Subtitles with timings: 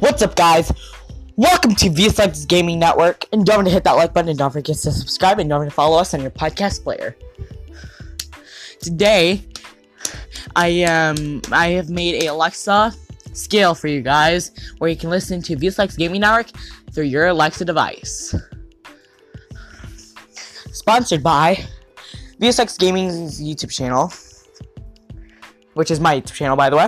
[0.00, 0.70] What's up, guys?
[1.34, 4.52] Welcome to VSLX Gaming Network, and don't forget to hit that like button, and don't
[4.52, 7.16] forget to subscribe, and don't forget to follow us on your podcast player.
[8.78, 9.42] Today,
[10.54, 12.94] I um I have made a Alexa
[13.32, 16.50] skill for you guys, where you can listen to VSX Gaming Network
[16.92, 18.36] through your Alexa device.
[20.70, 21.66] Sponsored by
[22.40, 24.12] VSX Gaming's YouTube channel,
[25.74, 26.86] which is my YouTube channel, by the way,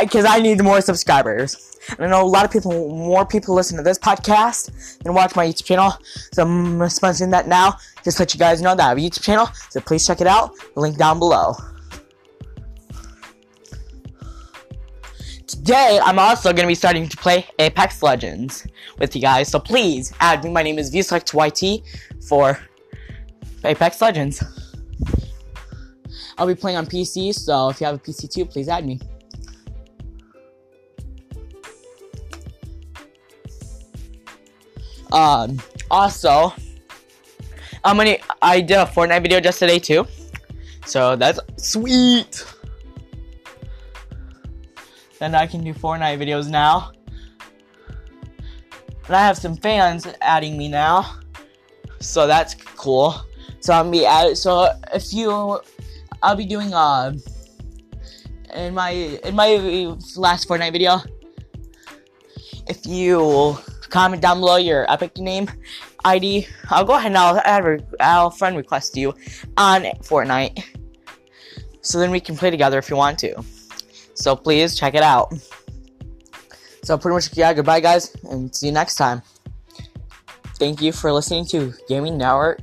[0.00, 1.66] because I, I need more subscribers.
[1.88, 5.34] And I know a lot of people, more people listen to this podcast than watch
[5.34, 5.92] my YouTube channel,
[6.32, 7.76] so I'm sponsoring that now.
[8.04, 10.26] Just let you guys know that I have a YouTube channel, so please check it
[10.26, 10.52] out.
[10.76, 11.54] Link down below.
[15.46, 18.66] Today, I'm also going to be starting to play Apex Legends
[18.98, 20.50] with you guys, so please add me.
[20.50, 21.82] My name is VSelectYT
[22.28, 22.58] for
[23.64, 24.44] Apex Legends.
[26.38, 29.00] I'll be playing on PC, so if you have a PC too, please add me.
[35.12, 35.58] Um,
[35.90, 36.52] also,
[37.84, 38.16] I'm gonna.
[38.42, 40.06] I did a Fortnite video just today too,
[40.86, 42.44] so that's sweet.
[45.18, 46.92] Then I can do Fortnite videos now,
[49.06, 51.18] and I have some fans adding me now,
[51.98, 53.14] so that's cool.
[53.60, 54.38] So I'm be added.
[54.38, 55.60] So if you,
[56.22, 57.12] I'll be doing uh,
[58.54, 61.00] in my in my last Fortnite video.
[62.68, 63.58] If you
[63.90, 65.50] comment down below your Epic name
[66.04, 66.46] ID.
[66.70, 69.14] I'll go ahead and I'll, friend request you
[69.56, 70.64] on Fortnite.
[71.82, 73.42] So then we can play together if you want to.
[74.14, 75.32] So please check it out.
[76.82, 79.22] So pretty much yeah, goodbye guys, and see you next time.
[80.58, 82.60] Thank you for listening to Gaming Network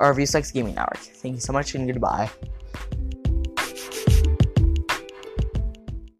[0.00, 0.98] or V6 Gaming Network.
[0.98, 2.30] Thank you so much and goodbye.